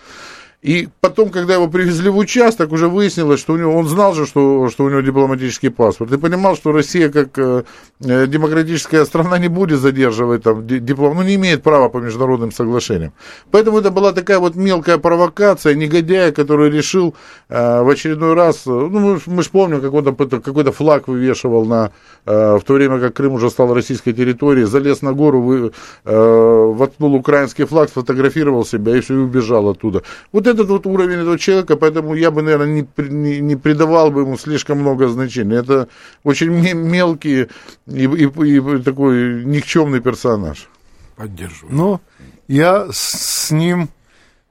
[0.64, 4.24] И потом, когда его привезли в участок, уже выяснилось, что у него, он знал же,
[4.24, 7.64] что, что у него дипломатический паспорт, и понимал, что Россия, как э,
[8.00, 13.12] э демократическая страна, не будет задерживать там диплом, ну, не имеет права по международным соглашениям.
[13.50, 17.14] Поэтому это была такая вот мелкая провокация, негодяя, который решил
[17.50, 21.90] э, в очередной раз, э, ну, мы, мы же помним, какой-то, какой-то флаг вывешивал на,
[22.24, 25.72] э, в то время, как Крым уже стал российской территорией, залез на гору, вы,
[26.06, 30.02] э, воткнул украинский флаг, сфотографировал себя и все, и убежал оттуда.
[30.32, 34.22] Вот этот вот уровень этого человека, поэтому я бы, наверное, не, не, не придавал бы
[34.22, 35.56] ему слишком много значения.
[35.56, 35.88] Это
[36.22, 37.48] очень мелкий
[37.86, 40.68] и, и, и такой никчемный персонаж.
[41.16, 41.74] Поддерживаю.
[41.74, 42.00] Но
[42.48, 43.88] я с ним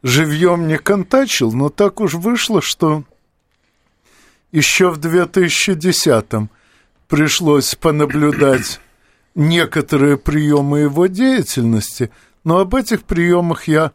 [0.03, 3.03] живьем не контачил, но так уж вышло, что
[4.51, 6.49] еще в 2010-м
[7.07, 8.79] пришлось понаблюдать
[9.35, 12.11] некоторые приемы его деятельности,
[12.43, 13.91] но об этих приемах я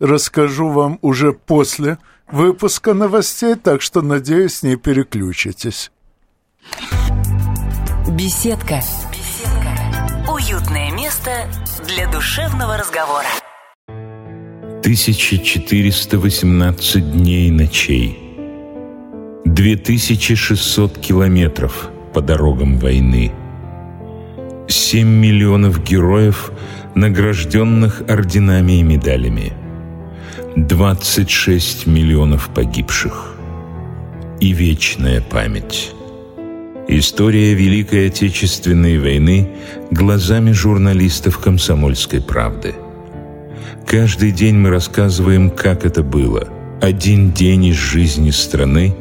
[0.00, 1.98] расскажу вам уже после
[2.32, 5.90] выпуска новостей, так что, надеюсь, не переключитесь.
[8.08, 8.80] Беседка.
[9.12, 9.70] Беседка.
[10.28, 11.46] Уютное место
[11.86, 13.28] для душевного разговора.
[14.80, 18.18] 1418 дней и ночей.
[19.44, 23.32] 2600 километров по дорогам войны.
[24.68, 26.50] 7 миллионов героев,
[26.94, 29.52] награжденных орденами и медалями.
[30.56, 33.34] 26 миллионов погибших.
[34.40, 35.92] И вечная память.
[36.88, 39.48] История Великой Отечественной войны
[39.92, 42.74] глазами журналистов «Комсомольской правды».
[43.86, 46.48] Каждый день мы рассказываем, как это было.
[46.80, 48.96] Один день из жизни страны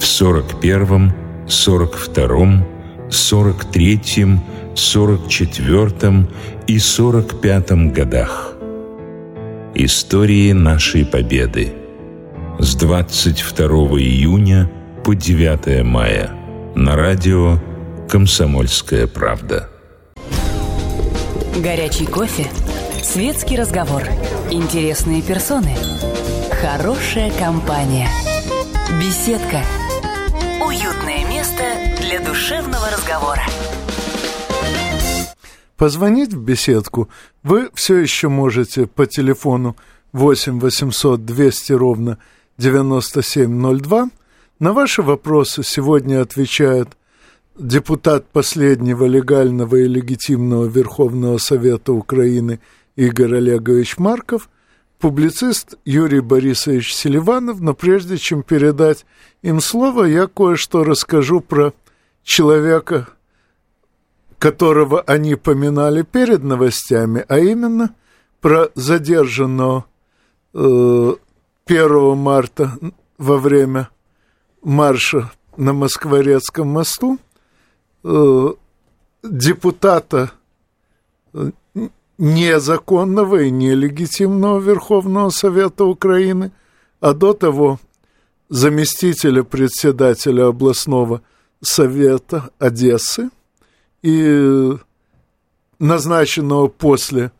[0.00, 1.12] в 41-м,
[1.46, 2.66] 42-м,
[3.08, 4.42] 43-м,
[4.74, 6.28] 44-м
[6.66, 8.57] и 45-м годах.
[9.80, 11.72] Истории нашей победы
[12.58, 13.68] с 22
[14.00, 14.68] июня
[15.04, 16.32] по 9 мая
[16.74, 17.60] на радио
[18.08, 19.68] «Комсомольская правда».
[21.58, 22.48] Горячий кофе,
[23.04, 24.02] светский разговор,
[24.50, 25.76] интересные персоны,
[26.60, 28.08] хорошая компания,
[29.00, 29.60] беседка,
[30.60, 31.62] уютное место
[32.00, 33.42] для душевного разговора.
[35.78, 37.08] Позвонить в беседку
[37.44, 39.76] вы все еще можете по телефону
[40.12, 42.18] 8 800 200 ровно
[42.58, 44.10] 9702.
[44.58, 46.88] На ваши вопросы сегодня отвечает
[47.56, 52.58] депутат последнего легального и легитимного Верховного Совета Украины
[52.96, 54.50] Игорь Олегович Марков,
[54.98, 59.06] публицист Юрий Борисович Селиванов, но прежде чем передать
[59.42, 61.72] им слово, я кое-что расскажу про
[62.24, 63.06] человека,
[64.38, 67.94] которого они поминали перед новостями, а именно
[68.40, 69.84] про задержанного
[70.54, 71.14] э,
[71.66, 72.78] 1 марта
[73.18, 73.90] во время
[74.62, 77.18] марша на Москворецком мосту
[78.04, 78.48] э,
[79.24, 80.30] депутата
[81.34, 81.50] э,
[82.16, 86.52] незаконного и нелегитимного Верховного Совета Украины,
[87.00, 87.80] а до того
[88.48, 91.22] заместителя председателя областного
[91.60, 93.30] совета Одессы
[94.02, 94.76] и
[95.78, 97.32] назначенного после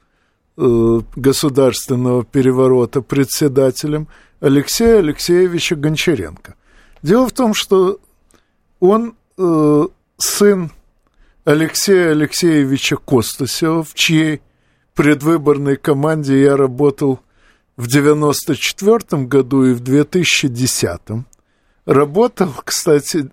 [0.56, 4.08] э, государственного переворота председателем
[4.40, 6.54] Алексея Алексеевича Гончаренко.
[7.02, 8.00] Дело в том, что
[8.80, 10.70] он э, сын
[11.44, 14.42] Алексея Алексеевича Костасева, в чьей
[14.94, 17.20] предвыборной команде я работал
[17.76, 21.00] в 94 году и в 2010.
[21.86, 23.30] Работал, кстати,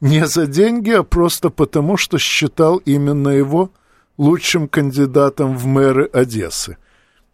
[0.00, 3.70] не за деньги, а просто потому, что считал именно его
[4.18, 6.76] лучшим кандидатом в мэры Одессы.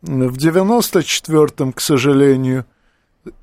[0.03, 2.67] В 94-м, к сожалению,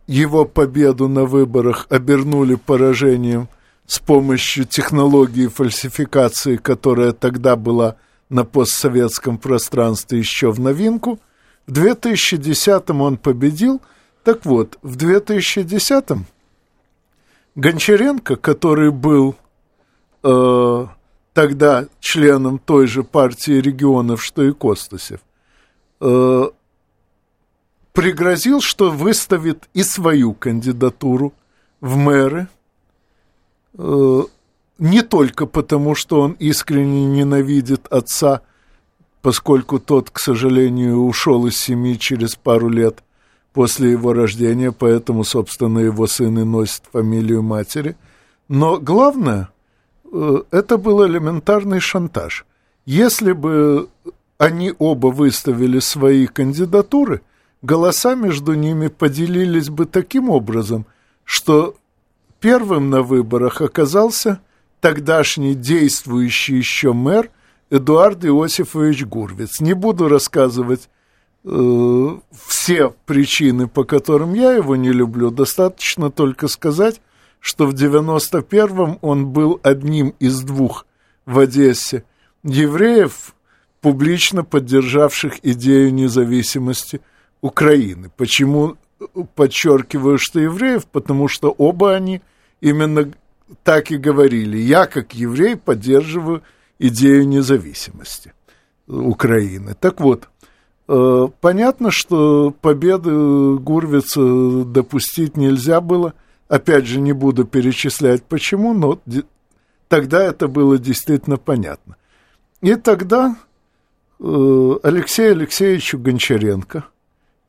[0.08, 3.48] его победу на выборах обернули поражением
[3.88, 7.96] с помощью технологии фальсификации, которая тогда была
[8.30, 11.20] на постсоветском пространстве еще в новинку.
[11.66, 13.82] В 2010-м он победил.
[14.24, 16.26] Так вот, в 2010-м
[17.56, 19.36] Гончаренко, который был
[20.24, 20.88] э,
[21.34, 25.20] тогда членом той же партии регионов, что и Костасев,
[26.02, 26.50] э,
[27.94, 31.34] пригрозил, что выставит и свою кандидатуру
[31.82, 32.48] в мэры,
[33.78, 34.22] э,
[34.78, 38.42] не только потому, что он искренне ненавидит отца,
[39.22, 43.04] поскольку тот, к сожалению, ушел из семьи через пару лет
[43.54, 47.96] после его рождения, поэтому, собственно, его сын и носит фамилию матери.
[48.48, 49.50] Но главное,
[50.12, 52.46] э, это был элементарный шантаж.
[52.86, 53.90] Если бы
[54.38, 57.22] они оба выставили свои кандидатуры,
[57.62, 60.86] голоса между ними поделились бы таким образом,
[61.24, 61.76] что
[62.40, 64.40] первым на выборах оказался
[64.80, 67.30] тогдашний действующий еще мэр
[67.70, 69.60] Эдуард Иосифович Гурвиц.
[69.60, 70.90] Не буду рассказывать
[71.44, 72.18] э,
[72.48, 77.02] все причины, по которым я его не люблю, достаточно только сказать,
[77.40, 80.86] что в 91-м он был одним из двух
[81.26, 82.04] в Одессе
[82.44, 83.36] евреев,
[83.82, 87.02] публично поддержавших идею независимости
[87.42, 88.12] Украины.
[88.18, 88.78] Почему
[89.36, 90.86] подчеркиваю, что евреев?
[90.88, 92.22] Потому что оба они
[92.62, 93.12] именно
[93.64, 94.58] так и говорили.
[94.58, 96.44] Я, как еврей, поддерживаю
[96.78, 98.34] идею независимости
[98.88, 99.76] Украины.
[99.80, 100.39] Так вот, э,
[101.42, 106.14] понятно, что победы Гурвица допустить нельзя было.
[106.48, 109.00] Опять же, не буду перечислять почему, но
[109.88, 111.96] тогда это было действительно понятно.
[112.62, 113.36] И тогда
[114.20, 116.86] э, Алексею Алексеевичу Гончаренко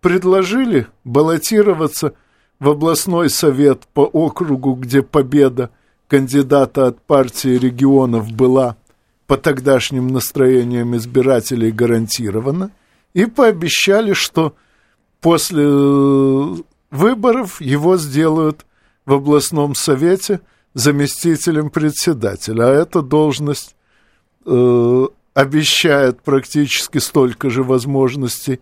[0.01, 2.15] предложили баллотироваться
[2.59, 5.71] в областной совет по округу, где победа
[6.09, 8.77] кандидата от партии регионов была
[9.27, 12.71] по тогдашним настроениям избирателей гарантирована,
[13.15, 14.55] и пообещали, что
[15.21, 16.55] после э,
[16.91, 18.67] выборов его сделают
[19.07, 20.41] в областном совете
[20.75, 22.65] заместителем председателя.
[22.65, 23.75] А эта должность
[24.47, 28.61] э, обещает практически столько же возможностей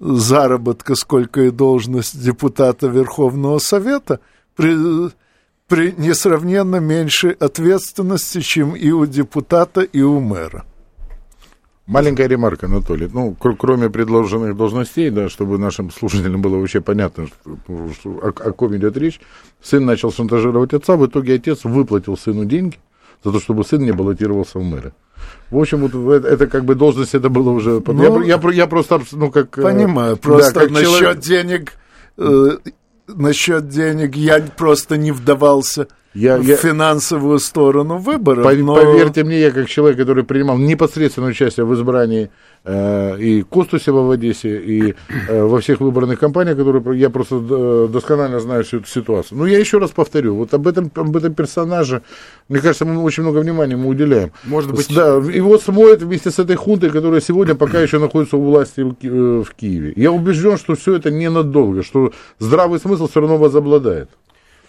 [0.00, 4.20] заработка, сколько и должность депутата Верховного Совета,
[4.56, 5.10] при,
[5.68, 10.64] при несравненно меньшей ответственности, чем и у депутата, и у мэра.
[11.86, 13.10] Маленькая ремарка, Анатолий.
[13.12, 17.58] Ну, кр- кроме предложенных должностей, да, чтобы нашим слушателям было вообще понятно, что,
[17.92, 19.20] что, о, о ком идет речь,
[19.62, 22.78] сын начал шантажировать отца, в итоге отец выплатил сыну деньги
[23.22, 24.92] за то, чтобы сын не баллотировался в мэра.
[25.50, 27.82] В общем, вот это, это как бы должность, это было уже...
[27.86, 29.58] Ну, я, я, я просто, ну, как...
[29.58, 31.18] Э, понимаю, просто да, как насчет человек...
[31.18, 31.72] денег...
[32.16, 32.58] Э,
[33.08, 36.56] насчет денег я просто не вдавался я, в я...
[36.56, 38.44] финансовую сторону выборов.
[38.44, 38.76] По, но...
[38.76, 42.30] Поверьте мне, я как человек, который принимал непосредственное участие в избрании
[42.64, 44.94] э, и Костусева в Одессе, и
[45.28, 49.38] э, во всех выборных кампаниях, которые я просто э, досконально знаю всю эту ситуацию.
[49.38, 52.02] Но я еще раз повторю, вот об этом, об этом персонаже,
[52.48, 54.30] мне кажется, мы очень много внимания ему уделяем.
[54.44, 54.94] Может быть...
[54.94, 58.94] Да, его смоет вместе с этой хунтой, которая сегодня пока еще находится у власти в,
[59.02, 59.92] э, в Киеве.
[59.96, 64.10] Я убежден, что все это ненадолго, что здравый смысл все равно возобладает.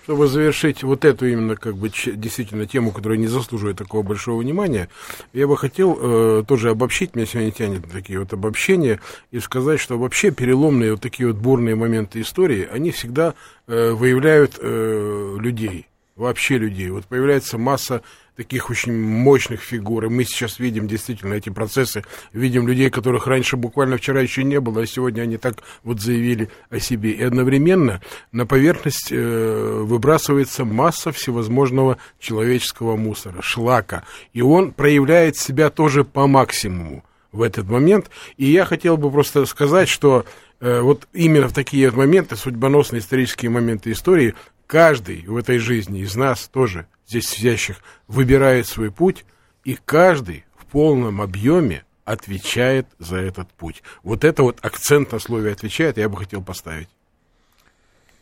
[0.06, 4.88] Чтобы завершить вот эту именно как бы действительно тему, которая не заслуживает такого большого внимания,
[5.34, 9.00] я бы хотел э, тоже обобщить, меня сегодня тянет такие вот обобщения,
[9.32, 13.34] и сказать, что вообще переломные вот такие вот бурные моменты истории, они всегда
[13.66, 16.92] э, выявляют э, людей, вообще людей.
[16.92, 18.04] Вот появляется масса
[18.36, 20.06] таких очень мощных фигур.
[20.06, 24.60] И мы сейчас видим действительно эти процессы, видим людей, которых раньше буквально вчера еще не
[24.60, 27.12] было, а сегодня они так вот заявили о себе.
[27.12, 34.04] И одновременно на поверхность э, выбрасывается масса всевозможного человеческого мусора, шлака.
[34.34, 38.10] И он проявляет себя тоже по максимуму в этот момент.
[38.38, 40.26] И я хотел бы просто сказать, что
[40.60, 44.36] э, вот именно в такие моменты, судьбоносные исторические моменты истории,
[44.68, 49.26] каждый в этой жизни из нас тоже здесь сидящих, выбирает свой путь,
[49.64, 53.84] и каждый в полном объеме отвечает за этот путь.
[54.04, 56.90] Вот это вот акцент на слове «отвечает» я бы хотел поставить.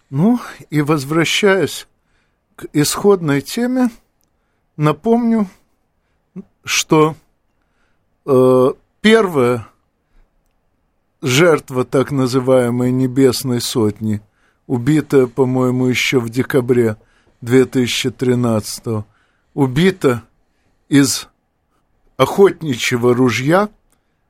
[0.10, 0.40] Ну,
[0.70, 1.88] и возвращаясь
[2.56, 3.90] к исходной теме,
[4.78, 5.50] напомню,
[6.64, 7.16] что
[8.26, 9.68] э, первая
[11.22, 14.22] жертва так называемой небесной сотни,
[14.68, 16.98] убитая, по-моему, еще в декабре
[17.42, 19.06] 2013
[19.54, 20.24] убита
[20.90, 21.28] из
[22.18, 23.70] охотничьего ружья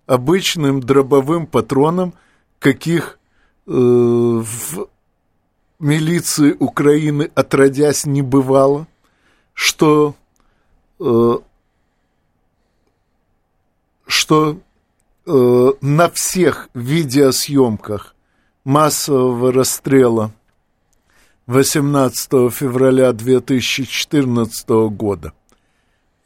[0.05, 2.13] обычным дробовым патроном,
[2.59, 3.19] каких
[3.67, 4.87] э, в
[5.79, 8.87] милиции Украины отродясь не бывало,
[9.53, 10.15] что,
[10.99, 11.37] э,
[14.07, 14.57] что
[15.25, 18.12] э, на всех видеосъемках
[18.63, 20.31] массового расстрела–
[21.47, 25.33] 18 февраля 2014 года.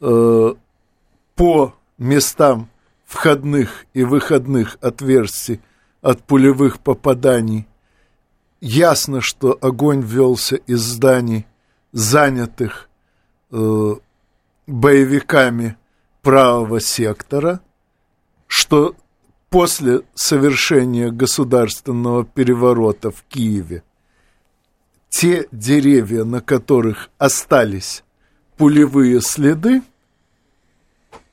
[0.00, 0.54] Э,
[1.34, 2.68] по местам
[3.04, 5.60] входных и выходных отверстий
[6.02, 7.66] от пулевых попаданий
[8.60, 11.46] ясно, что огонь велся из зданий,
[11.90, 12.88] занятых
[13.50, 13.94] э,
[14.66, 15.76] боевиками
[16.22, 17.60] правого сектора,
[18.46, 18.94] что
[19.50, 23.82] после совершения государственного переворота в Киеве
[25.08, 28.04] те деревья, на которых остались
[28.56, 29.82] пулевые следы,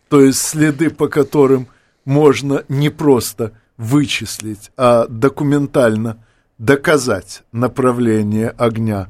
[0.10, 1.68] то есть следы, по которым
[2.06, 6.24] можно не просто вычислить, а документально
[6.58, 9.10] доказать направление огня,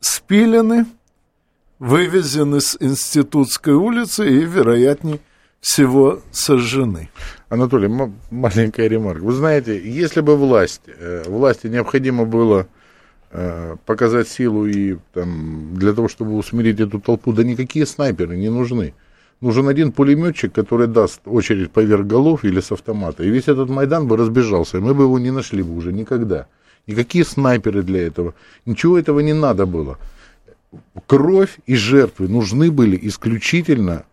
[0.00, 0.86] спилены,
[1.78, 5.20] вывезены с Институтской улицы и, вероятнее
[5.60, 7.10] всего, сожжены.
[7.50, 7.90] Анатолий,
[8.30, 9.22] маленькая ремарка.
[9.22, 12.66] Вы знаете, если бы власть, э, власти необходимо было
[13.32, 18.48] Э, показать силу и там, для того, чтобы усмирить эту толпу, да никакие снайперы не
[18.48, 18.92] нужны.
[19.40, 23.22] Нужен один пулеметчик, который даст очередь поверх голов или с автомата.
[23.22, 26.48] И весь этот Майдан бы разбежался, и мы бы его не нашли бы уже никогда.
[26.88, 28.34] Никакие снайперы для этого.
[28.66, 29.98] Ничего этого не надо было.
[31.06, 34.06] Кровь и жертвы нужны были исключительно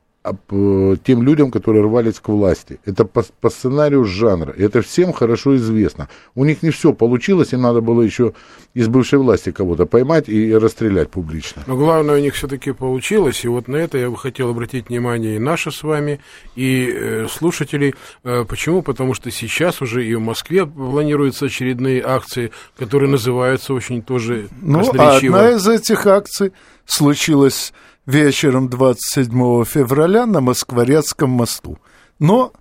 [0.50, 2.80] тем людям, которые рвались к власти.
[2.86, 4.54] Это по, по сценарию жанра.
[4.58, 6.10] Это всем хорошо известно.
[6.36, 8.34] У них не все получилось, им надо было еще
[8.74, 11.64] из бывшей власти кого-то поймать и расстрелять публично.
[11.68, 15.36] Но главное у них все-таки получилось, и вот на это я бы хотел обратить внимание
[15.36, 16.20] и наше с вами,
[16.56, 17.96] и э, слушателей.
[18.24, 18.82] Э, почему?
[18.82, 24.80] Потому что сейчас уже и в Москве планируются очередные акции, которые называются очень тоже Ну,
[24.80, 26.52] одна из этих акций
[26.86, 27.74] случилась
[28.08, 31.78] вечером 27 февраля на Москворецком мосту.
[32.18, 32.54] Но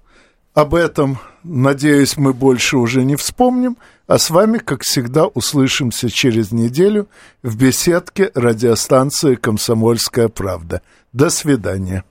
[0.52, 6.52] об этом, надеюсь, мы больше уже не вспомним, а с вами, как всегда, услышимся через
[6.52, 7.08] неделю
[7.42, 10.82] в беседке радиостанции «Комсомольская правда».
[11.12, 12.04] До свидания.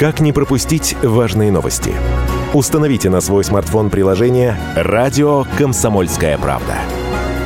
[0.00, 1.94] Как не пропустить важные новости?
[2.52, 7.05] Установите на свой смартфон приложение «Радио Комсомольская правда».